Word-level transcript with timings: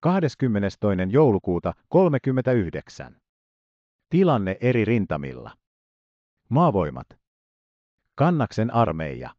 22. 0.00 0.78
joulukuuta 1.10 1.72
39. 1.88 3.16
Tilanne 4.10 4.56
eri 4.60 4.84
rintamilla. 4.84 5.50
Maavoimat. 6.48 7.06
Kannaksen 8.14 8.74
armeija. 8.74 9.30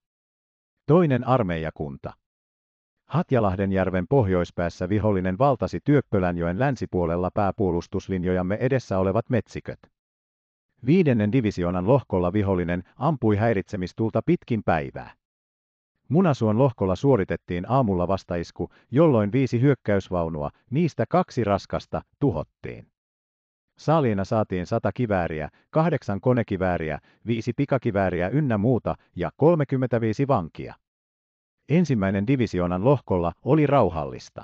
Toinen 0.87 1.27
armeijakunta. 1.27 2.13
Hatjalahdenjärven 3.05 4.05
pohjoispäässä 4.09 4.89
vihollinen 4.89 5.37
valtasi 5.37 5.79
Työppölänjoen 5.83 6.59
länsipuolella 6.59 7.31
pääpuolustuslinjojamme 7.33 8.57
edessä 8.61 8.99
olevat 8.99 9.29
metsiköt. 9.29 9.79
Viidennen 10.85 11.31
divisioonan 11.31 11.87
lohkolla 11.87 12.33
vihollinen 12.33 12.83
ampui 12.95 13.35
häiritsemistulta 13.35 14.21
pitkin 14.25 14.63
päivää. 14.63 15.18
Munasuon 16.09 16.57
lohkolla 16.57 16.95
suoritettiin 16.95 17.65
aamulla 17.71 18.07
vastaisku, 18.07 18.69
jolloin 18.91 19.31
viisi 19.31 19.61
hyökkäysvaunua, 19.61 20.49
niistä 20.69 21.05
kaksi 21.09 21.43
raskasta, 21.43 22.01
tuhottiin. 22.19 22.87
Saaliina 23.77 24.25
saatiin 24.25 24.65
sata 24.65 24.91
kivääriä, 24.91 25.49
kahdeksan 25.69 26.21
konekivääriä, 26.21 26.99
viisi 27.27 27.53
pikakivääriä 27.53 28.29
ynnä 28.29 28.57
muuta 28.57 28.95
ja 29.15 29.31
35 29.37 30.27
vankia. 30.27 30.75
Ensimmäinen 31.69 32.27
divisioonan 32.27 32.85
lohkolla 32.85 33.31
oli 33.45 33.67
rauhallista. 33.67 34.43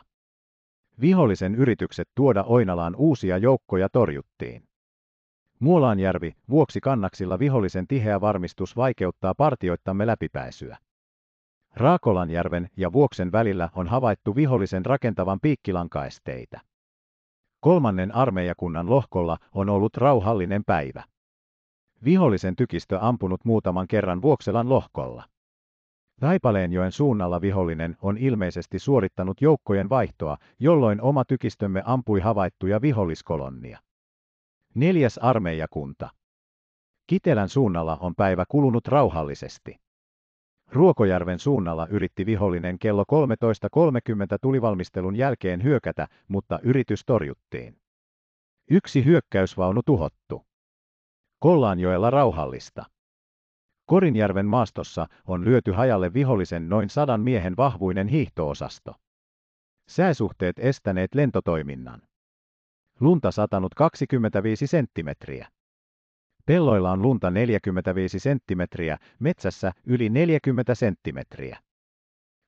Vihollisen 1.02 1.56
yritykset 1.56 2.10
tuoda 2.16 2.44
Oinalaan 2.44 2.96
uusia 2.96 3.38
joukkoja 3.38 3.90
torjuttiin. 3.90 4.64
Muolaanjärvi, 5.60 6.36
vuoksi 6.50 6.82
kannaksilla 6.82 7.40
vihollisen 7.40 7.88
tiheä 7.88 8.22
varmistus 8.22 8.76
vaikeuttaa 8.76 9.36
partioittamme 9.36 10.08
läpipääsyä. 10.08 10.78
Raakolanjärven 11.76 12.70
ja 12.78 12.94
Vuoksen 12.94 13.32
välillä 13.32 13.70
on 13.76 13.88
havaittu 13.88 14.36
vihollisen 14.36 14.86
rakentavan 14.86 15.40
piikkilankaesteitä. 15.40 16.62
Kolmannen 17.60 18.16
armeijakunnan 18.16 18.90
lohkolla 18.90 19.38
on 19.52 19.70
ollut 19.70 19.98
rauhallinen 19.98 20.64
päivä. 20.66 21.04
Vihollisen 22.04 22.56
tykistö 22.56 23.00
ampunut 23.02 23.46
muutaman 23.46 23.88
kerran 23.88 24.22
Vuokselan 24.22 24.70
lohkolla. 24.70 25.24
Taipaleenjoen 26.20 26.92
suunnalla 26.92 27.42
vihollinen 27.42 27.98
on 28.02 28.18
ilmeisesti 28.18 28.80
suorittanut 28.80 29.42
joukkojen 29.42 29.90
vaihtoa, 29.90 30.38
jolloin 30.60 31.02
oma 31.02 31.26
tykistömme 31.26 31.82
ampui 31.86 32.20
havaittuja 32.20 32.82
viholliskolonnia. 32.82 33.80
Neljäs 34.76 35.18
armeijakunta. 35.18 36.10
Kitelän 37.08 37.50
suunnalla 37.50 37.98
on 38.02 38.16
päivä 38.16 38.46
kulunut 38.50 38.88
rauhallisesti. 38.88 39.85
Ruokojärven 40.72 41.40
suunnalla 41.40 41.88
yritti 41.88 42.26
vihollinen 42.26 42.80
kello 42.80 43.04
13.30 43.04 44.38
tulivalmistelun 44.42 45.16
jälkeen 45.16 45.64
hyökätä, 45.64 46.08
mutta 46.28 46.60
yritys 46.64 47.06
torjuttiin. 47.06 47.78
Yksi 48.70 49.06
hyökkäysvaunu 49.06 49.82
tuhottu. 49.86 50.46
Kollaanjoella 51.40 52.10
rauhallista. 52.10 52.86
Korinjärven 53.86 54.46
maastossa 54.46 55.08
on 55.28 55.46
lyöty 55.46 55.72
hajalle 55.72 56.14
vihollisen 56.14 56.70
noin 56.70 56.90
sadan 56.90 57.22
miehen 57.22 57.58
vahvuinen 57.58 58.08
hiihtoosasto. 58.08 58.96
Sääsuhteet 59.88 60.60
estäneet 60.60 61.16
lentotoiminnan. 61.16 62.02
Lunta 63.00 63.32
satanut 63.32 63.74
25 63.74 64.68
senttimetriä. 64.68 65.48
Pelloilla 66.46 66.92
on 66.92 67.02
lunta 67.02 67.32
45 67.32 68.20
senttimetriä, 68.20 68.98
metsässä 69.20 69.72
yli 69.86 70.10
40 70.10 70.76
senttimetriä. 70.76 71.60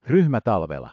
Ryhmä 0.07 0.41
talvella. 0.41 0.89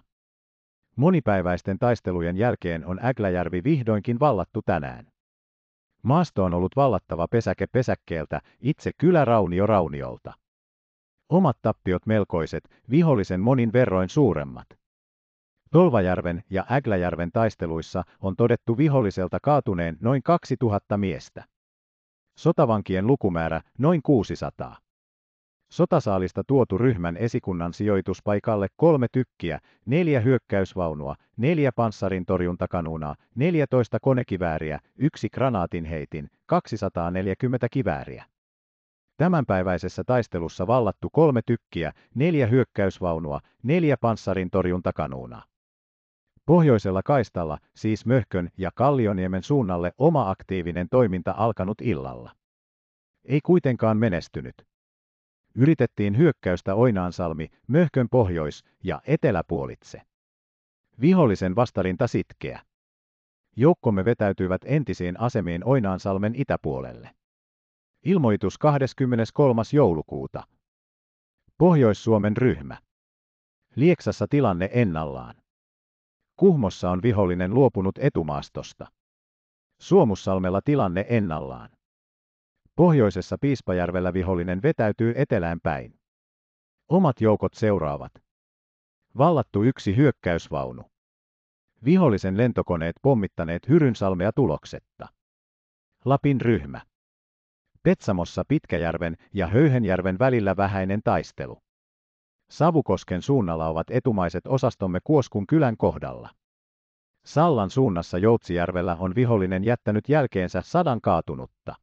Monipäiväisten 0.97 1.79
taistelujen 1.79 2.37
jälkeen 2.37 2.87
on 2.87 3.01
Ägläjärvi 3.05 3.65
vihdoinkin 3.65 4.21
vallattu 4.21 4.63
tänään. 4.63 5.07
Maasto 6.03 6.45
on 6.45 6.55
ollut 6.55 6.77
vallattava 6.77 7.29
pesäke 7.29 7.67
pesäkkeeltä, 7.67 8.41
itse 8.61 8.91
kylä 8.99 9.25
raunio 9.25 9.67
rauniolta. 9.67 10.33
Omat 11.29 11.59
tappiot 11.63 12.07
melkoiset, 12.07 12.69
vihollisen 12.91 13.41
monin 13.41 13.73
verroin 13.73 14.09
suuremmat. 14.09 14.67
Tolvajärven 15.73 16.43
ja 16.51 16.65
Ägläjärven 16.71 17.33
taisteluissa 17.33 18.03
on 18.21 18.37
todettu 18.37 18.77
viholliselta 18.79 19.39
kaatuneen 19.43 19.97
noin 20.01 20.23
2000 20.23 20.97
miestä. 20.99 21.45
Sotavankien 22.37 23.07
lukumäärä 23.07 23.61
noin 23.79 24.03
600. 24.03 24.77
Sotasaalista 25.71 26.45
tuotu 26.47 26.79
ryhmän 26.79 27.17
esikunnan 27.17 27.73
sijoituspaikalle 27.73 28.67
kolme 28.77 29.07
tykkiä, 29.13 29.59
neljä 29.87 30.21
hyökkäysvaunua, 30.21 31.15
neljä 31.37 31.73
panssarin 31.73 32.27
torjuntakanuunaa, 32.27 33.15
14 33.35 33.99
konekivääriä, 34.01 34.79
yksi 34.99 35.29
granaatinheitin, 35.29 36.31
240 36.47 37.69
kivääriä. 37.69 38.25
Tämänpäiväisessä 39.17 40.05
taistelussa 40.07 40.67
vallattu 40.67 41.11
kolme 41.11 41.41
tykkiä, 41.47 41.93
neljä 42.15 42.47
hyökkäysvaunua, 42.47 43.41
neljä 43.63 43.97
panssarin 43.97 44.51
torjuntakanuunaa. 44.51 45.43
Pohjoisella 46.47 47.03
kaistalla, 47.03 47.59
siis 47.77 48.07
Möhkön 48.07 48.49
ja 48.59 48.71
Kallioniemen 48.75 49.43
suunnalle 49.43 49.93
oma 49.99 50.31
aktiivinen 50.31 50.89
toiminta 50.89 51.35
alkanut 51.37 51.81
illalla. 51.81 52.37
Ei 53.25 53.41
kuitenkaan 53.41 53.97
menestynyt. 53.97 54.55
Yritettiin 55.55 56.17
hyökkäystä 56.17 56.75
Oinaansalmi, 56.75 57.49
Möhkön 57.69 58.09
pohjois- 58.11 58.65
ja 58.83 59.03
eteläpuolitse. 59.07 60.03
Vihollisen 61.01 61.57
vastarinta 61.57 62.07
sitkeä. 62.07 62.63
Joukkomme 63.57 64.05
vetäytyivät 64.05 64.61
entisiin 64.65 65.21
asemiin 65.21 65.65
Oinaansalmen 65.65 66.35
itäpuolelle. 66.35 67.11
Ilmoitus 68.05 68.59
23. 68.59 69.63
joulukuuta. 69.73 70.43
Pohjois-Suomen 71.59 72.37
ryhmä. 72.37 72.79
Lieksassa 73.77 74.27
tilanne 74.31 74.71
ennallaan. 74.73 75.44
Kuhmossa 76.37 76.91
on 76.91 77.03
vihollinen 77.03 77.55
luopunut 77.55 77.99
etumaastosta. 77.99 78.87
Suomussalmella 79.81 80.61
tilanne 80.65 81.07
ennallaan. 81.09 81.71
Pohjoisessa 82.77 83.37
Piispajärvellä 83.41 84.13
vihollinen 84.13 84.63
vetäytyy 84.63 85.13
etelään 85.17 85.59
päin. 85.63 85.95
Omat 86.89 87.21
joukot 87.21 87.55
seuraavat. 87.55 88.13
Vallattu 89.19 89.63
yksi 89.63 89.97
hyökkäysvaunu. 89.97 90.83
Vihollisen 91.85 92.37
lentokoneet 92.37 92.97
pommittaneet 93.03 93.69
Hyrynsalmea 93.69 94.33
tuloksetta. 94.33 95.09
Lapin 96.05 96.41
ryhmä. 96.41 96.81
Petsamossa 97.83 98.45
Pitkäjärven 98.49 99.17
ja 99.35 99.47
Höyhenjärven 99.47 100.19
välillä 100.19 100.57
vähäinen 100.57 101.01
taistelu. 101.05 101.64
Savukosken 102.51 103.23
suunnalla 103.23 103.69
ovat 103.69 103.87
etumaiset 103.91 104.47
osastomme 104.47 104.99
Kuoskun 105.05 105.47
kylän 105.47 105.77
kohdalla. 105.77 106.31
Sallan 107.27 107.71
suunnassa 107.71 108.19
Joutsijärvellä 108.19 108.97
on 109.01 109.15
vihollinen 109.15 109.65
jättänyt 109.65 110.09
jälkeensä 110.09 110.61
sadan 110.61 111.01
kaatunutta. 111.01 111.75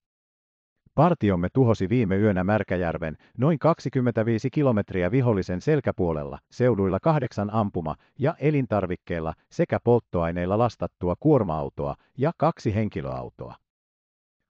Partiomme 0.96 1.48
tuhosi 1.54 1.90
viime 1.90 2.18
yönä 2.18 2.44
Märkäjärven, 2.44 3.18
noin 3.38 3.60
25 3.60 4.50
kilometriä 4.50 5.12
vihollisen 5.12 5.62
selkäpuolella, 5.62 6.40
seuduilla 6.52 7.00
kahdeksan 7.00 7.50
ampuma- 7.54 7.96
ja 8.20 8.36
elintarvikkeilla 8.40 9.34
sekä 9.52 9.80
polttoaineilla 9.84 10.58
lastattua 10.58 11.16
kuorma-autoa 11.20 11.96
ja 12.18 12.32
kaksi 12.38 12.76
henkilöautoa. 12.76 13.56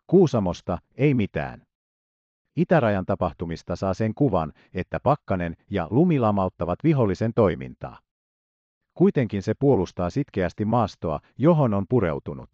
Kuusamosta 0.07 0.77
ei 0.95 1.13
mitään. 1.13 1.61
Itärajan 2.55 3.05
tapahtumista 3.05 3.75
saa 3.75 3.93
sen 3.93 4.13
kuvan, 4.13 4.53
että 4.73 4.99
pakkanen 4.99 5.55
ja 5.69 5.87
lumi 5.89 6.19
lamauttavat 6.19 6.79
vihollisen 6.83 7.33
toimintaa. 7.33 7.99
Kuitenkin 8.93 9.43
se 9.43 9.53
puolustaa 9.59 10.09
sitkeästi 10.09 10.65
maastoa, 10.65 11.19
johon 11.37 11.73
on 11.73 11.85
pureutunut. 11.89 12.49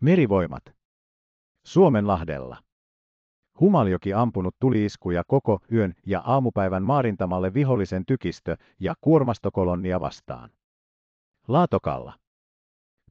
Merivoimat. 0.00 0.62
Suomenlahdella. 1.66 2.56
Humaljoki 3.60 4.12
ampunut 4.14 4.56
tuliiskuja 4.60 5.22
koko 5.26 5.60
yön 5.72 5.94
ja 6.06 6.22
aamupäivän 6.24 6.82
maarintamalle 6.82 7.54
vihollisen 7.54 8.06
tykistö 8.06 8.56
ja 8.80 8.94
kuormastokolonnia 9.00 10.00
vastaan. 10.00 10.50
Laatokalla. 11.48 12.19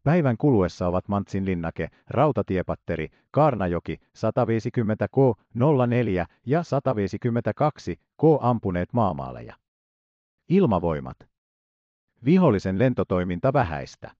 Päivän 0.04 0.38
kuluessa 0.38 0.88
ovat 0.88 1.08
Mantsin 1.08 1.46
linnake, 1.46 1.90
Rautatiepatteri, 2.10 3.08
Kaarnajoki, 3.32 3.98
150 4.14 5.08
K, 5.08 5.16
04 5.90 6.26
ja 6.46 6.64
152 6.64 7.96
K 7.96 8.24
ampuneet 8.42 8.94
maamaaleja. 8.94 9.56
Ilmavoimat. 10.50 11.18
Vihollisen 12.26 12.80
lentotoiminta 12.80 13.54
vähäistä. 13.54 14.12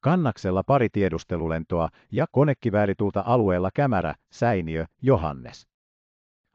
Kannaksella 0.00 0.62
pari 0.64 0.88
tiedustelulentoa 0.88 1.88
ja 2.12 2.26
konekivääritulta 2.32 3.22
alueella 3.26 3.70
Kämärä, 3.74 4.14
Säiniö, 4.30 4.84
Johannes. 5.02 5.68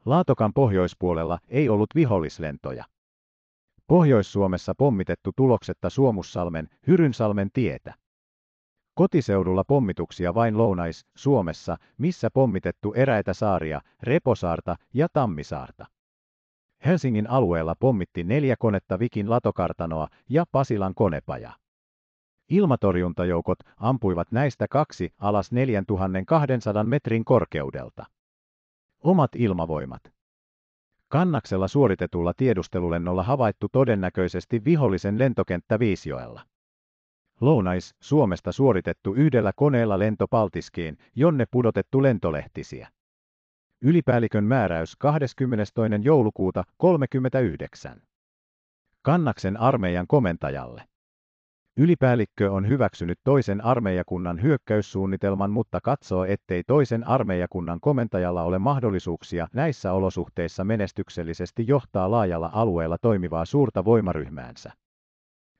Laatokan 0.04 0.52
pohjoispuolella 0.52 1.38
ei 1.48 1.68
ollut 1.68 1.94
vihollislentoja. 1.94 2.84
Pohjois-Suomessa 3.86 4.74
pommitettu 4.74 5.30
tuloksetta 5.36 5.90
Suomussalmen, 5.90 6.68
Hyrynsalmen 6.86 7.50
tietä. 7.52 7.94
Kotiseudulla 8.94 9.64
pommituksia 9.64 10.34
vain 10.34 10.58
lounais, 10.58 11.06
Suomessa, 11.16 11.76
missä 11.98 12.30
pommitettu 12.30 12.92
eräitä 12.92 13.34
saaria, 13.34 13.80
Reposaarta 14.02 14.76
ja 14.94 15.08
Tammisaarta. 15.12 15.86
Helsingin 16.84 17.30
alueella 17.30 17.74
pommitti 17.80 18.24
neljä 18.24 18.56
konetta 18.58 18.98
Vikin 18.98 19.30
latokartanoa 19.30 20.08
ja 20.30 20.44
Pasilan 20.52 20.94
konepaja. 20.94 21.52
Ilmatorjuntajoukot 22.48 23.58
ampuivat 23.76 24.32
näistä 24.32 24.66
kaksi 24.70 25.12
alas 25.18 25.52
4200 25.52 26.84
metrin 26.84 27.24
korkeudelta. 27.24 28.04
Omat 29.02 29.30
ilmavoimat. 29.36 30.02
Kannaksella 31.08 31.68
suoritetulla 31.68 32.32
tiedustelulennolla 32.36 33.22
havaittu 33.22 33.68
todennäköisesti 33.72 34.64
vihollisen 34.64 35.18
lentokenttä 35.18 35.78
Viisioella. 35.78 36.40
Lounais 37.40 37.94
Suomesta 38.00 38.52
suoritettu 38.52 39.14
yhdellä 39.14 39.52
koneella 39.56 39.98
lento 39.98 40.28
Paltiskiin, 40.28 40.98
jonne 41.14 41.44
pudotettu 41.50 42.02
lentolehtisiä. 42.02 42.88
Ylipäällikön 43.82 44.44
määräys 44.44 44.96
22. 44.96 45.74
joulukuuta 46.02 46.64
39. 46.76 48.02
Kannaksen 49.02 49.56
armeijan 49.60 50.06
komentajalle. 50.06 50.82
Ylipäällikkö 51.76 52.52
on 52.52 52.68
hyväksynyt 52.68 53.18
toisen 53.24 53.64
armeijakunnan 53.64 54.42
hyökkäyssuunnitelman, 54.42 55.50
mutta 55.50 55.80
katsoo, 55.80 56.24
ettei 56.24 56.62
toisen 56.66 57.06
armeijakunnan 57.08 57.80
komentajalla 57.80 58.42
ole 58.42 58.58
mahdollisuuksia 58.58 59.48
näissä 59.52 59.92
olosuhteissa 59.92 60.64
menestyksellisesti 60.64 61.64
johtaa 61.66 62.10
laajalla 62.10 62.50
alueella 62.52 62.96
toimivaa 63.02 63.44
suurta 63.44 63.84
voimaryhmäänsä. 63.84 64.72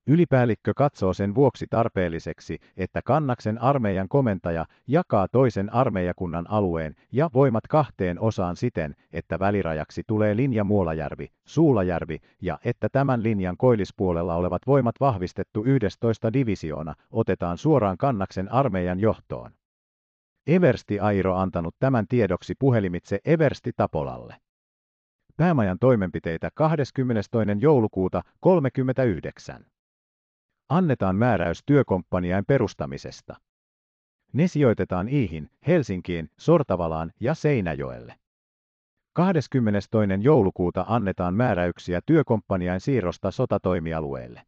Ylipäällikkö 0.07 0.73
katsoo 0.77 1.13
sen 1.13 1.35
vuoksi 1.35 1.67
tarpeelliseksi, 1.71 2.59
että 2.77 3.01
Kannaksen 3.05 3.63
armeijan 3.63 4.09
komentaja 4.09 4.67
jakaa 4.87 5.29
toisen 5.29 5.75
armeijakunnan 5.75 6.51
alueen 6.51 6.95
ja 7.13 7.31
voimat 7.35 7.67
kahteen 7.67 8.21
osaan 8.21 8.57
siten, 8.57 8.95
että 9.13 9.39
välirajaksi 9.39 10.03
tulee 10.07 10.37
linja 10.37 10.65
Muolajärvi, 10.65 11.29
Suulajärvi 11.45 12.19
ja 12.43 12.59
että 12.65 12.89
tämän 12.89 13.23
linjan 13.23 13.57
koillispuolella 13.57 14.35
olevat 14.35 14.63
voimat 14.67 14.95
vahvistettu 15.01 15.65
11 15.65 16.33
divisioona 16.33 16.95
otetaan 17.11 17.59
suoraan 17.59 17.99
Kannaksen 17.99 18.53
armeijan 18.53 19.01
johtoon. 19.01 19.51
Eversti 20.47 21.01
Airo 21.01 21.37
antanut 21.37 21.75
tämän 21.79 22.07
tiedoksi 22.09 22.55
puhelimitse 22.59 23.19
Eversti 23.25 23.71
Tapolalle. 23.77 24.37
Päämajan 25.37 25.79
toimenpiteitä 25.79 26.51
22. 26.55 27.41
joulukuuta 27.61 28.23
39. 28.41 29.74
Annetaan 30.75 31.17
määräys 31.17 31.63
työkomppaniain 31.67 32.45
perustamisesta. 32.45 33.37
Ne 34.33 34.47
sijoitetaan 34.47 35.09
Iihin, 35.09 35.51
Helsinkiin, 35.67 36.31
Sortavalaan 36.39 37.13
ja 37.21 37.35
Seinäjoelle. 37.35 38.15
22. 39.13 39.91
joulukuuta 40.21 40.85
annetaan 40.89 41.35
määräyksiä 41.35 42.01
työkomppaniain 42.07 42.81
siirrosta 42.81 43.31
sotatoimialueelle. 43.31 44.43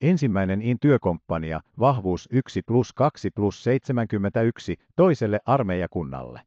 Ensimmäinen 0.00 0.62
IN 0.62 0.78
työkomppania, 0.80 1.60
vahvuus 1.78 2.28
1 2.32 2.62
plus 2.66 2.92
2 2.92 3.30
plus 3.30 3.64
71, 3.64 4.76
toiselle 4.96 5.40
armeijakunnalle. 5.46 6.40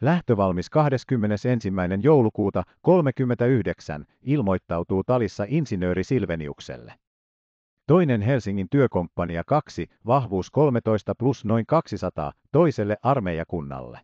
Lähtövalmis 0.00 0.70
21. 0.70 1.48
joulukuuta 2.02 2.62
39 2.80 4.06
ilmoittautuu 4.22 5.04
talissa 5.04 5.44
insinööri 5.48 6.04
Silveniukselle. 6.04 6.94
Toinen 7.86 8.20
Helsingin 8.20 8.66
työkomppania 8.70 9.44
2, 9.44 9.86
vahvuus 10.06 10.50
13 10.50 11.14
plus 11.14 11.44
noin 11.44 11.66
200, 11.66 12.32
toiselle 12.52 12.96
armeijakunnalle. 13.02 14.00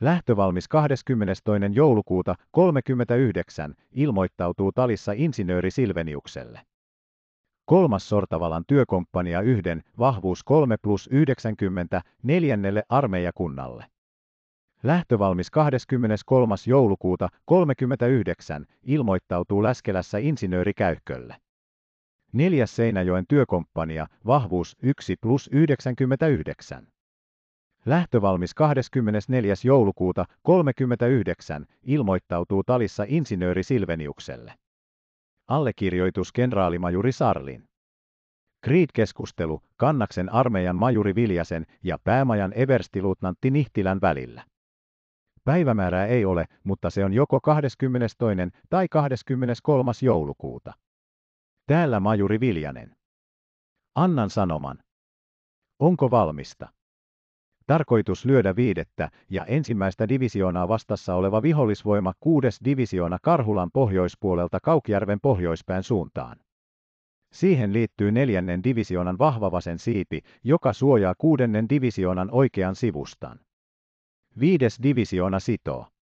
Lähtövalmis 0.00 0.68
22. 0.68 1.42
joulukuuta 1.72 2.34
39 2.50 3.74
ilmoittautuu 3.92 4.72
talissa 4.72 5.12
insinööri 5.12 5.70
Silveniukselle. 5.70 6.60
Kolmas 7.64 8.08
Sortavalan 8.08 8.64
työkomppania 8.66 9.40
1, 9.40 9.62
vahvuus 9.98 10.44
3 10.44 10.76
plus 10.82 11.08
90, 11.12 12.02
neljännelle 12.22 12.82
armeijakunnalle. 12.88 13.84
Lähtövalmis 14.82 15.50
23. 15.50 16.54
joulukuuta 16.66 17.28
39 17.44 18.66
ilmoittautuu 18.82 19.62
Läskelässä 19.62 20.18
insinööri 20.18 20.74
Käyhkölle. 20.74 21.36
Neljäs 22.34 22.76
Seinäjoen 22.76 23.24
työkomppania, 23.28 24.06
vahvuus 24.26 24.76
1 24.82 25.16
plus 25.20 25.50
99. 25.52 26.86
Lähtövalmis 27.86 28.54
24. 28.54 29.54
joulukuuta 29.64 30.24
39 30.42 31.66
ilmoittautuu 31.82 32.64
talissa 32.64 33.04
insinööri 33.08 33.62
Silveniukselle. 33.62 34.54
Allekirjoitus 35.48 36.32
kenraalimajuri 36.32 37.12
Sarlin. 37.12 37.64
Creed-keskustelu 38.66 39.60
Kannaksen 39.76 40.32
armeijan 40.32 40.76
majuri 40.76 41.14
Viljasen 41.14 41.66
ja 41.82 41.98
päämajan 42.04 42.52
everstiluutnantti 42.56 43.50
Nihtilän 43.50 43.98
välillä. 44.00 44.44
Päivämäärää 45.44 46.06
ei 46.06 46.24
ole, 46.24 46.44
mutta 46.64 46.90
se 46.90 47.04
on 47.04 47.12
joko 47.12 47.40
22. 47.40 48.16
tai 48.70 48.88
23. 48.88 49.92
joulukuuta. 50.02 50.72
Täällä 51.66 52.00
majuri 52.00 52.40
Viljanen. 52.40 52.96
Annan 53.94 54.30
sanoman. 54.30 54.78
Onko 55.78 56.10
valmista? 56.10 56.68
Tarkoitus 57.66 58.24
lyödä 58.24 58.56
viidettä 58.56 59.10
ja 59.30 59.44
ensimmäistä 59.44 60.08
divisioonaa 60.08 60.68
vastassa 60.68 61.14
oleva 61.14 61.42
vihollisvoima 61.42 62.12
kuudes 62.20 62.60
divisioona 62.64 63.18
Karhulan 63.22 63.70
pohjoispuolelta 63.72 64.58
Kaukjärven 64.62 65.20
pohjoispään 65.20 65.82
suuntaan. 65.82 66.36
Siihen 67.32 67.72
liittyy 67.72 68.12
neljännen 68.12 68.64
divisioonan 68.64 69.18
vahva 69.18 69.50
vasen 69.50 69.78
siipi, 69.78 70.20
joka 70.44 70.72
suojaa 70.72 71.14
kuudennen 71.18 71.68
divisioonan 71.68 72.28
oikean 72.32 72.74
sivustan. 72.74 73.40
Viides 74.40 74.78
divisioona 74.82 75.40
sitoo. 75.40 75.93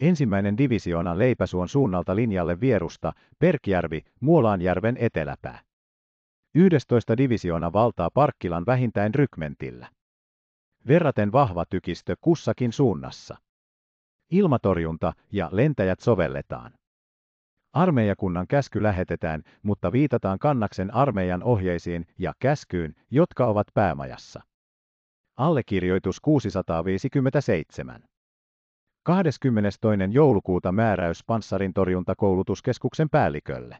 Ensimmäinen 0.00 0.58
divisioona 0.58 1.18
Leipäsuon 1.18 1.68
suunnalta 1.68 2.16
linjalle 2.16 2.60
Vierusta, 2.60 3.12
Perkjärvi, 3.38 4.00
Muolaanjärven 4.20 4.96
eteläpää. 5.00 5.60
11. 6.54 7.16
divisioona 7.16 7.72
valtaa 7.72 8.10
Parkkilan 8.14 8.66
vähintään 8.66 9.14
rykmentillä. 9.14 9.88
Verraten 10.86 11.32
vahva 11.32 11.64
tykistö 11.70 12.16
kussakin 12.20 12.72
suunnassa. 12.72 13.36
Ilmatorjunta 14.30 15.12
ja 15.32 15.48
lentäjät 15.52 16.00
sovelletaan. 16.00 16.72
Armeijakunnan 17.72 18.46
käsky 18.46 18.82
lähetetään, 18.82 19.42
mutta 19.62 19.92
viitataan 19.92 20.38
kannaksen 20.38 20.94
armeijan 20.94 21.42
ohjeisiin 21.42 22.06
ja 22.18 22.32
käskyyn, 22.38 22.94
jotka 23.10 23.46
ovat 23.46 23.66
päämajassa. 23.74 24.42
Allekirjoitus 25.36 26.20
657. 26.20 28.13
22. 29.06 29.80
joulukuuta 30.12 30.72
määräys 30.72 31.24
panssarintorjuntakoulutuskeskuksen 31.26 33.10
päällikölle. 33.10 33.78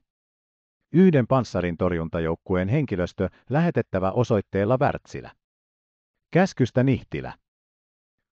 Yhden 0.92 1.26
panssarintorjuntajoukkueen 1.26 2.68
henkilöstö 2.68 3.28
lähetettävä 3.50 4.10
osoitteella 4.10 4.78
Wärtsilä. 4.78 5.30
Käskystä 6.30 6.82
Nihtilä. 6.82 7.32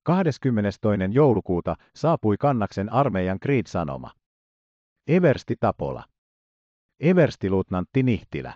22. 0.05 0.79
joulukuuta 1.13 1.77
saapui 1.97 2.37
Kannaksen 2.37 2.93
armeijan 2.93 3.39
Creed-sanoma. 3.41 4.11
Eversti 5.07 5.57
Tapola. 5.61 6.05
Eversti-luutnantti 7.01 8.03
Nihtilä. 8.03 8.55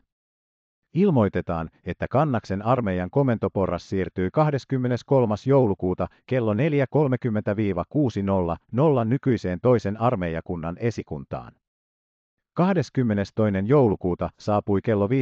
Ilmoitetaan, 0.96 1.70
että 1.84 2.06
Kannaksen 2.10 2.62
armeijan 2.62 3.10
komentoporras 3.10 3.88
siirtyy 3.88 4.30
23. 4.30 5.34
joulukuuta 5.46 6.08
kello 6.26 6.54
4.30-6.00 6.54 6.58
nykyiseen 9.04 9.60
toisen 9.60 10.00
armeijakunnan 10.00 10.76
esikuntaan. 10.80 11.52
22. 12.54 13.32
joulukuuta 13.66 14.30
saapui 14.38 14.80
kello 14.84 15.06
15.10 15.06 15.12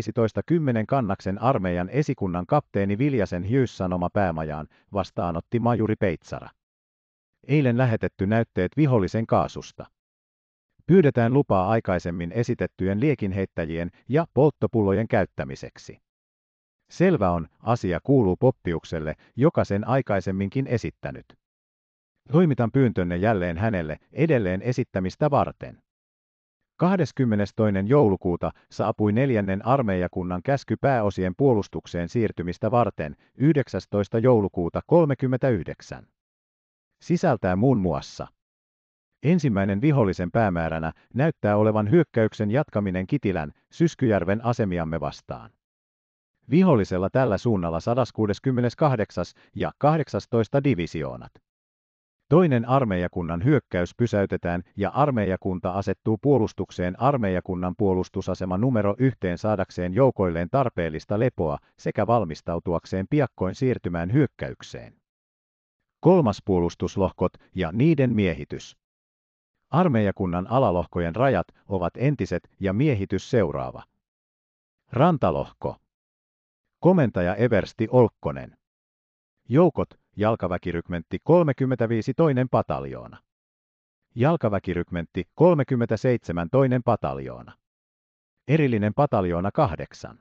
Kannaksen 0.88 1.42
armeijan 1.42 1.88
esikunnan 1.88 2.46
kapteeni 2.46 2.98
Viljasen 2.98 3.44
Hughes-sanoma 3.44 4.10
päämajaan, 4.12 4.66
vastaanotti 4.92 5.60
majuri 5.60 5.94
Peitsara. 5.96 6.48
Eilen 7.48 7.78
lähetetty 7.78 8.26
näytteet 8.26 8.76
vihollisen 8.76 9.26
kaasusta. 9.26 9.86
Pyydetään 10.86 11.32
lupaa 11.34 11.68
aikaisemmin 11.68 12.32
esitettyjen 12.32 13.00
liekinheittäjien 13.00 13.90
ja 14.08 14.26
polttopullojen 14.34 15.08
käyttämiseksi. 15.08 15.98
Selvä 16.90 17.30
on, 17.30 17.48
asia 17.60 18.00
kuuluu 18.02 18.36
Poppiukselle, 18.36 19.14
joka 19.36 19.64
sen 19.64 19.88
aikaisemminkin 19.88 20.66
esittänyt. 20.66 21.26
Toimitan 22.32 22.72
pyyntönne 22.72 23.16
jälleen 23.16 23.58
hänelle 23.58 23.96
edelleen 24.12 24.62
esittämistä 24.62 25.30
varten. 25.30 25.78
22. 26.76 27.54
joulukuuta 27.86 28.50
saapui 28.70 29.12
neljännen 29.12 29.66
armeijakunnan 29.66 30.42
käsky 30.42 30.76
pääosien 30.80 31.34
puolustukseen 31.36 32.08
siirtymistä 32.08 32.70
varten 32.70 33.16
19. 33.34 34.18
joulukuuta 34.18 34.80
39. 34.86 36.06
Sisältää 37.02 37.56
muun 37.56 37.78
muassa 37.78 38.26
Ensimmäinen 39.24 39.80
vihollisen 39.80 40.30
päämääränä 40.30 40.92
näyttää 41.14 41.56
olevan 41.56 41.90
hyökkäyksen 41.90 42.50
jatkaminen 42.50 43.06
Kitilän, 43.06 43.52
Syskyjärven 43.72 44.44
asemiamme 44.44 45.00
vastaan. 45.00 45.50
Vihollisella 46.50 47.10
tällä 47.10 47.38
suunnalla 47.38 47.80
168. 47.80 49.24
ja 49.56 49.72
18. 49.78 50.64
divisioonat. 50.64 51.32
Toinen 52.28 52.68
armeijakunnan 52.68 53.44
hyökkäys 53.44 53.94
pysäytetään 53.96 54.62
ja 54.76 54.90
armeijakunta 54.90 55.70
asettuu 55.70 56.18
puolustukseen 56.22 57.00
armeijakunnan 57.00 57.74
puolustusasema 57.78 58.58
numero 58.58 58.94
yhteen 58.98 59.38
saadakseen 59.38 59.94
joukoilleen 59.94 60.48
tarpeellista 60.50 61.18
lepoa 61.18 61.58
sekä 61.78 62.06
valmistautuakseen 62.06 63.06
piakkoin 63.10 63.54
siirtymään 63.54 64.12
hyökkäykseen. 64.12 64.94
Kolmas 66.00 66.42
puolustuslohkot 66.44 67.32
ja 67.54 67.72
niiden 67.72 68.14
miehitys. 68.14 68.83
Armeijakunnan 69.74 70.46
alalohkojen 70.50 71.16
rajat 71.16 71.46
ovat 71.68 71.92
entiset 71.96 72.50
ja 72.60 72.72
miehitys 72.72 73.30
seuraava. 73.30 73.82
Rantalohko. 74.92 75.76
Komentaja 76.80 77.34
Eversti 77.34 77.88
Olkkonen. 77.90 78.56
Joukot, 79.48 79.88
jalkaväkirykmentti 80.16 81.18
35 81.24 82.14
toinen 82.14 82.48
pataljoona. 82.48 83.22
Jalkaväkirykmentti 84.14 85.24
37 85.34 86.50
toinen 86.50 86.82
pataljoona. 86.82 87.52
Erillinen 88.48 88.94
pataljoona 88.94 89.50
8. 89.52 90.18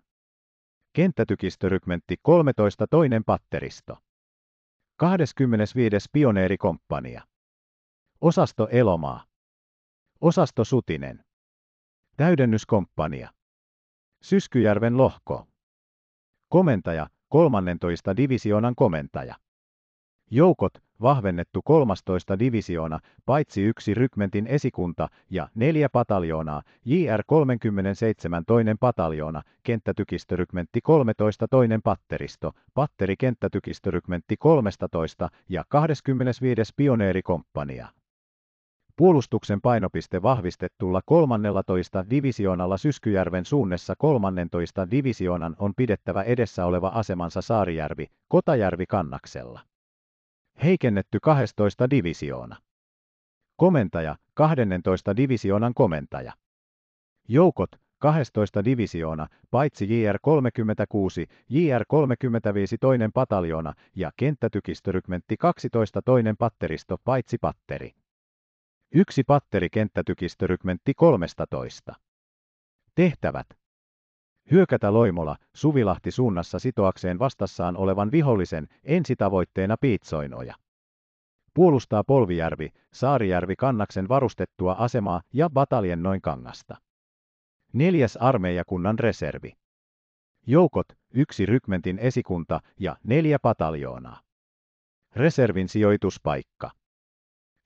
Kenttätykistörykmentti 0.93 2.15
13 2.21 2.87
toinen 2.87 3.23
patteristo. 3.23 3.97
25. 4.97 6.09
pioneerikomppania. 6.11 7.21
Osasto 8.21 8.67
Elomaa. 8.71 9.32
Osasto 10.23 10.63
Sutinen. 10.63 11.23
Täydennyskomppania. 12.17 13.29
Syskyjärven 14.21 14.97
lohko. 14.97 15.47
Komentaja, 16.49 17.07
13. 17.29 18.17
divisioonan 18.17 18.75
komentaja. 18.75 19.35
Joukot, 20.31 20.73
vahvennettu 21.01 21.61
13 21.61 22.39
divisioona, 22.39 22.99
paitsi 23.25 23.61
yksi 23.63 23.93
rykmentin 23.93 24.47
esikunta 24.47 25.07
ja 25.29 25.49
neljä 25.55 25.89
pataljoonaa, 25.89 26.61
JR 26.85 27.23
37 27.27 28.45
toinen 28.45 28.77
pataljoona, 28.77 29.41
kenttätykistörykmentti 29.63 30.81
13 30.81 31.47
toinen 31.47 31.81
patteristo, 31.81 32.51
patteri 32.73 33.17
kenttätykistörykmentti 33.17 34.37
13 34.37 35.29
ja 35.49 35.63
25. 35.69 36.73
pioneerikomppania. 36.75 37.87
Puolustuksen 38.95 39.61
painopiste 39.61 40.21
vahvistettulla 40.21 41.01
13 41.05 42.05
divisioonalla 42.09 42.77
Syskyjärven 42.77 43.45
suunnessa 43.45 43.93
13 43.97 44.91
divisioonan 44.91 45.55
on 45.59 45.73
pidettävä 45.75 46.23
edessä 46.23 46.65
oleva 46.65 46.87
asemansa 46.87 47.41
Saarijärvi, 47.41 48.07
Kotajärvi 48.27 48.85
kannaksella. 48.85 49.59
Heikennetty 50.63 51.19
12 51.21 51.89
divisioona. 51.89 52.55
Komentaja, 53.55 54.15
12 54.33 55.15
divisioonan 55.15 55.73
komentaja. 55.73 56.33
Joukot, 57.27 57.71
12 57.99 58.65
divisioona, 58.65 59.27
paitsi 59.51 59.85
JR-36, 59.85 61.33
JR-35 61.49 62.77
toinen 62.81 63.11
pataljoona 63.11 63.73
ja 63.95 64.11
kenttätykistörykmentti 64.17 65.37
12 65.37 66.01
toinen 66.01 66.37
patteristo 66.37 66.97
paitsi 67.03 67.37
patteri. 67.37 68.02
Yksi 68.95 69.23
patteri 69.23 69.69
kenttätykistörykmentti 69.69 70.93
13. 70.93 71.93
Tehtävät. 72.95 73.47
Hyökätä 74.51 74.93
Loimola, 74.93 75.35
Suvilahti 75.55 76.11
suunnassa 76.11 76.59
sitoakseen 76.59 77.19
vastassaan 77.19 77.77
olevan 77.77 78.11
vihollisen 78.11 78.67
ensitavoitteena 78.83 79.77
piitsoinoja. 79.81 80.55
Puolustaa 81.53 82.03
Polvijärvi, 82.03 82.69
Saarijärvi 82.93 83.55
kannaksen 83.55 84.09
varustettua 84.09 84.75
asemaa 84.79 85.21
ja 85.33 85.49
bataljen 85.49 86.03
noin 86.03 86.21
kangasta. 86.21 86.77
Neljäs 87.73 88.17
armeijakunnan 88.17 88.99
reservi. 88.99 89.53
Joukot, 90.47 90.87
yksi 91.13 91.45
rykmentin 91.45 91.99
esikunta 91.99 92.59
ja 92.79 92.95
neljä 93.03 93.39
pataljoonaa. 93.39 94.19
Reservin 95.15 95.69
sijoituspaikka. 95.69 96.71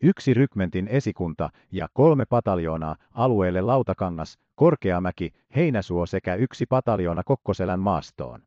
Yksi 0.02 0.34
rykmentin 0.34 0.88
esikunta 0.88 1.50
ja 1.72 1.88
kolme 1.94 2.26
pataljoonaa 2.26 2.96
alueelle 3.12 3.62
Lautakangas, 3.62 4.40
Korkeamäki, 4.56 5.34
Heinäsuo 5.56 6.06
sekä 6.06 6.36
yksi 6.36 6.66
pataljoona 6.66 7.24
Kokkoselän 7.24 7.80
maastoon. 7.80 8.42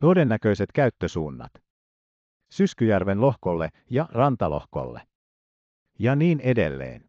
Todennäköiset 0.00 0.72
käyttösuunnat. 0.72 1.52
Syskyjärven 2.50 3.20
lohkolle 3.20 3.68
ja 3.90 4.08
Rantalohkolle. 4.12 5.02
Ja 5.98 6.16
niin 6.16 6.40
edelleen. 6.40 7.04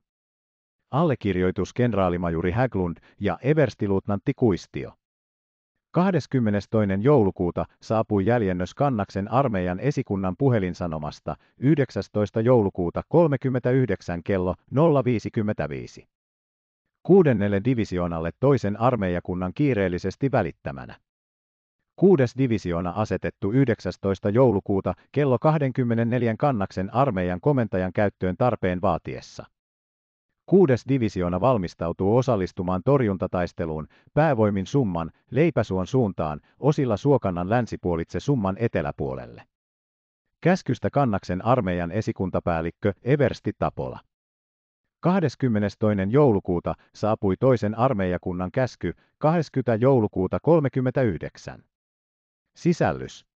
Allekirjoitus 0.91 1.73
kenraalimajuri 1.73 2.51
Häglund 2.51 2.97
ja 3.19 3.37
everstiluutnantti 3.41 4.33
Kuistio. 4.33 4.93
22. 5.91 6.87
joulukuuta 7.01 7.65
saapui 7.81 8.25
jäljennös 8.25 8.73
Kannaksen 8.73 9.31
armeijan 9.31 9.79
esikunnan 9.79 10.35
puhelinsanomasta 10.37 11.35
19. 11.57 12.41
joulukuuta 12.41 13.01
39 13.09 14.23
kello 14.23 14.55
055. 15.05 16.07
Kuudennelle 17.03 17.61
divisioonalle 17.65 18.31
toisen 18.39 18.79
armeijakunnan 18.79 19.51
kiireellisesti 19.53 20.31
välittämänä. 20.31 20.95
Kuudes 21.95 22.37
divisioona 22.37 22.93
asetettu 22.95 23.51
19. 23.51 24.29
joulukuuta 24.29 24.93
kello 25.11 25.39
24 25.39 26.35
Kannaksen 26.37 26.93
armeijan 26.93 27.41
komentajan 27.41 27.93
käyttöön 27.93 28.37
tarpeen 28.37 28.81
vaatiessa. 28.81 29.45
Kuudes 30.51 30.83
divisioona 30.89 31.41
valmistautuu 31.41 32.17
osallistumaan 32.17 32.81
torjuntataisteluun 32.85 33.87
päävoimin 34.13 34.67
summan 34.67 35.11
Leipäsuon 35.29 35.87
suuntaan 35.87 36.41
osilla 36.59 36.97
Suokannan 36.97 37.49
länsipuolitse 37.49 38.19
summan 38.19 38.55
eteläpuolelle. 38.59 39.43
Käskystä 40.41 40.89
kannaksen 40.89 41.45
armeijan 41.45 41.91
esikuntapäällikkö 41.91 42.93
Eversti 43.03 43.51
Tapola. 43.59 43.99
22. 44.99 45.77
joulukuuta 46.09 46.75
saapui 46.95 47.35
toisen 47.39 47.77
armeijakunnan 47.77 48.51
käsky 48.51 48.93
20. 49.17 49.75
joulukuuta 49.75 50.39
39. 50.41 51.63
Sisällys. 52.55 53.30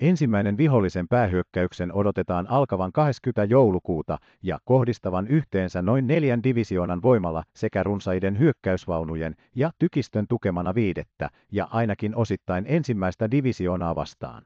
Ensimmäinen 0.00 0.56
vihollisen 0.56 1.08
päähyökkäyksen 1.08 1.92
odotetaan 1.92 2.46
alkavan 2.50 2.92
20. 2.92 3.44
joulukuuta 3.44 4.18
ja 4.42 4.58
kohdistavan 4.64 5.26
yhteensä 5.26 5.82
noin 5.82 6.06
neljän 6.06 6.42
divisioonan 6.42 7.02
voimalla 7.02 7.42
sekä 7.54 7.82
runsaiden 7.82 8.38
hyökkäysvaunujen 8.38 9.34
ja 9.54 9.70
tykistön 9.78 10.26
tukemana 10.28 10.74
viidettä 10.74 11.30
ja 11.52 11.68
ainakin 11.70 12.16
osittain 12.16 12.64
ensimmäistä 12.68 13.30
divisioonaa 13.30 13.94
vastaan. 13.94 14.42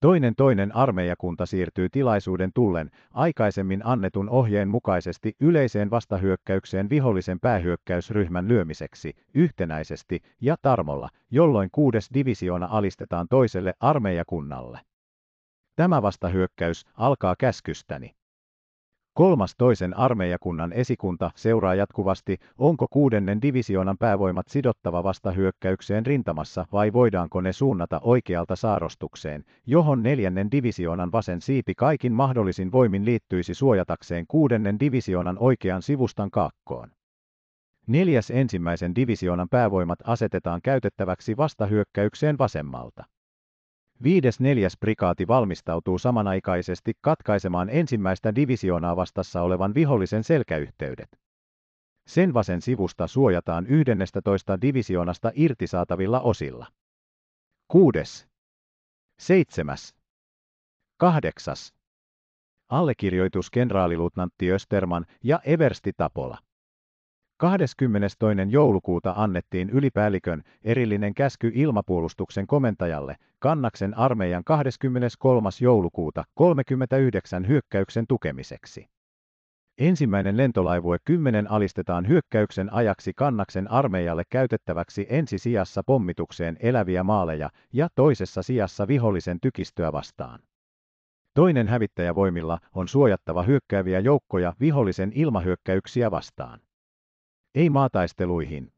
Toinen 0.00 0.34
toinen 0.36 0.76
armeijakunta 0.76 1.46
siirtyy 1.46 1.88
tilaisuuden 1.88 2.50
tullen 2.54 2.90
aikaisemmin 3.10 3.86
annetun 3.86 4.28
ohjeen 4.28 4.68
mukaisesti 4.68 5.36
yleiseen 5.40 5.90
vastahyökkäykseen 5.90 6.90
vihollisen 6.90 7.40
päähyökkäysryhmän 7.40 8.48
lyömiseksi 8.48 9.16
yhtenäisesti 9.34 10.20
ja 10.40 10.56
tarmolla, 10.62 11.08
jolloin 11.30 11.68
kuudes 11.72 12.10
divisioona 12.14 12.68
alistetaan 12.70 13.26
toiselle 13.28 13.74
armeijakunnalle. 13.80 14.80
Tämä 15.76 16.02
vastahyökkäys 16.02 16.84
alkaa 16.94 17.34
käskystäni. 17.38 18.17
Kolmas 19.18 19.54
toisen 19.56 19.96
armeijakunnan 19.96 20.72
esikunta 20.72 21.30
seuraa 21.34 21.74
jatkuvasti, 21.74 22.36
onko 22.58 22.86
kuudennen 22.90 23.42
divisioonan 23.42 23.98
päävoimat 23.98 24.48
sidottava 24.48 25.04
vasta 25.04 25.30
hyökkäykseen 25.30 26.06
rintamassa 26.06 26.66
vai 26.72 26.92
voidaanko 26.92 27.40
ne 27.40 27.52
suunnata 27.52 28.00
oikealta 28.02 28.56
saarostukseen, 28.56 29.44
johon 29.66 30.02
neljännen 30.02 30.50
divisioonan 30.50 31.12
vasen 31.12 31.40
siipi 31.40 31.74
kaikin 31.74 32.12
mahdollisin 32.12 32.72
voimin 32.72 33.04
liittyisi 33.04 33.54
suojatakseen 33.54 34.24
kuudennen 34.28 34.80
divisioonan 34.80 35.36
oikean 35.40 35.82
sivustan 35.82 36.30
kaakkoon. 36.30 36.90
Neljäs 37.86 38.30
ensimmäisen 38.30 38.94
divisioonan 38.94 39.48
päävoimat 39.48 39.98
asetetaan 40.04 40.60
käytettäväksi 40.62 41.36
vastahyökkäykseen 41.36 42.38
vasemmalta. 42.38 43.04
Viides 44.02 44.40
neljäs 44.40 44.76
prikaati 44.76 45.28
valmistautuu 45.28 45.98
samanaikaisesti 45.98 46.92
katkaisemaan 47.00 47.70
ensimmäistä 47.70 48.34
divisioonaa 48.34 48.96
vastassa 48.96 49.42
olevan 49.42 49.74
vihollisen 49.74 50.24
selkäyhteydet. 50.24 51.08
Sen 52.06 52.34
vasen 52.34 52.62
sivusta 52.62 53.06
suojataan 53.06 53.66
11 53.66 54.60
divisioonasta 54.60 55.32
irtisaatavilla 55.34 56.20
osilla. 56.20 56.66
Kuudes. 57.68 58.28
Seitsemäs. 59.18 59.94
Kahdeksas. 60.96 61.74
Allekirjoitus 62.68 63.50
kenraaliluutnantti 63.50 64.52
Österman 64.52 65.06
ja 65.24 65.40
Eversti 65.44 65.92
Tapola. 65.96 66.38
22. 67.40 68.16
joulukuuta 68.48 69.14
annettiin 69.16 69.70
ylipäällikön 69.70 70.42
erillinen 70.64 71.14
käsky 71.14 71.50
ilmapuolustuksen 71.54 72.46
komentajalle 72.46 73.16
Kannaksen 73.38 73.98
armeijan 73.98 74.44
23. 74.44 75.48
joulukuuta 75.60 76.24
39 76.34 77.48
hyökkäyksen 77.48 78.04
tukemiseksi. 78.08 78.86
Ensimmäinen 79.78 80.36
lentolaivue 80.36 80.98
10 81.04 81.50
alistetaan 81.50 82.08
hyökkäyksen 82.08 82.72
ajaksi 82.72 83.12
Kannaksen 83.16 83.70
armeijalle 83.70 84.22
käytettäväksi 84.30 85.06
ensi 85.08 85.38
sijassa 85.38 85.82
pommitukseen 85.86 86.56
eläviä 86.60 87.02
maaleja 87.02 87.50
ja 87.72 87.88
toisessa 87.94 88.42
sijassa 88.42 88.88
vihollisen 88.88 89.40
tykistöä 89.40 89.92
vastaan. 89.92 90.40
Toinen 91.34 91.68
hävittäjävoimilla 91.68 92.58
on 92.74 92.88
suojattava 92.88 93.42
hyökkääviä 93.42 94.00
joukkoja 94.00 94.52
vihollisen 94.60 95.12
ilmahyökkäyksiä 95.14 96.10
vastaan. 96.10 96.60
Ei 97.58 97.70
maataisteluihin. 97.70 98.72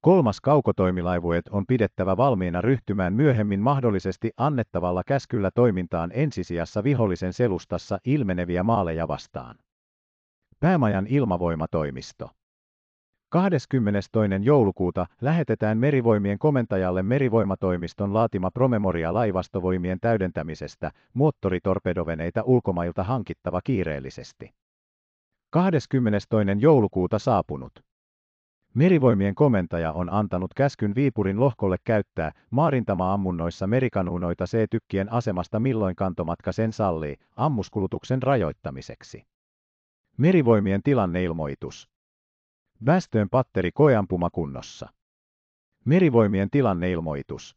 Kolmas 0.00 0.40
kaukotoimilaivueet 0.40 1.48
on 1.48 1.66
pidettävä 1.66 2.16
valmiina 2.16 2.60
ryhtymään 2.60 3.12
myöhemmin 3.12 3.60
mahdollisesti 3.60 4.30
annettavalla 4.36 5.02
käskyllä 5.06 5.50
toimintaan 5.54 6.10
ensisijassa 6.14 6.84
vihollisen 6.84 7.32
selustassa 7.32 7.98
ilmeneviä 8.04 8.62
maaleja 8.62 9.08
vastaan. 9.08 9.56
Päämajan 10.60 11.06
ilmavoimatoimisto. 11.06 12.30
22. 13.30 14.10
joulukuuta 14.42 15.06
lähetetään 15.20 15.78
merivoimien 15.78 16.38
komentajalle 16.38 17.02
merivoimatoimiston 17.02 18.14
laatima 18.14 18.50
promemoria 18.50 19.14
laivastovoimien 19.14 20.00
täydentämisestä, 20.00 20.90
moottoritorpedoveneita 21.14 22.42
ulkomailta 22.42 23.04
hankittava 23.04 23.60
kiireellisesti. 23.64 24.59
22. 25.52 26.28
joulukuuta 26.58 27.18
saapunut. 27.18 27.72
Merivoimien 28.74 29.34
komentaja 29.34 29.92
on 29.92 30.12
antanut 30.12 30.54
käskyn 30.54 30.94
Viipurin 30.94 31.40
lohkolle 31.40 31.76
käyttää 31.84 32.32
maarintama-ammunnoissa 32.50 33.66
merikanuunoita 33.66 34.44
C-tykkien 34.44 35.12
asemasta 35.12 35.60
milloin 35.60 35.96
kantomatka 35.96 36.52
sen 36.52 36.72
sallii 36.72 37.16
ammuskulutuksen 37.36 38.22
rajoittamiseksi. 38.22 39.26
Merivoimien 40.16 40.82
tilanneilmoitus. 40.82 41.88
Västöön 42.86 43.28
patteri 43.30 43.70
koeampuma 43.72 44.30
kunnossa. 44.30 44.88
Merivoimien 45.84 46.50
tilanneilmoitus. 46.50 47.56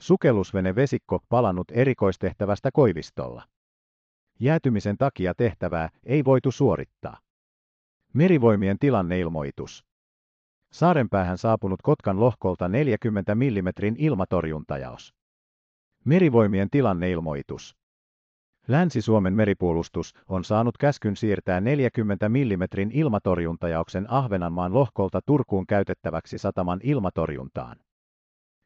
Sukellusvene 0.00 0.74
vesikko 0.74 1.20
palannut 1.28 1.70
erikoistehtävästä 1.70 2.70
Koivistolla. 2.72 3.42
Jäätymisen 4.40 4.98
takia 4.98 5.34
tehtävää 5.34 5.88
ei 6.04 6.24
voitu 6.24 6.50
suorittaa. 6.50 7.18
Merivoimien 8.12 8.78
tilanneilmoitus. 8.78 9.84
Saarenpäähän 10.72 11.38
saapunut 11.38 11.82
Kotkan 11.82 12.20
lohkolta 12.20 12.68
40 12.68 13.34
mm 13.34 13.68
ilmatorjuntajaos. 13.96 15.14
Merivoimien 16.04 16.70
tilanneilmoitus. 16.70 17.76
Länsi-Suomen 18.68 19.32
meripuolustus 19.32 20.14
on 20.28 20.44
saanut 20.44 20.78
käskyn 20.78 21.16
siirtää 21.16 21.60
40 21.60 22.28
mm 22.28 22.90
ilmatorjuntajauksen 22.92 24.10
Ahvenanmaan 24.10 24.74
lohkolta 24.74 25.20
Turkuun 25.26 25.66
käytettäväksi 25.66 26.38
sataman 26.38 26.80
ilmatorjuntaan. 26.82 27.76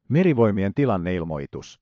Merivoimien 0.09 0.75
tilanneilmoitus. 0.75 1.81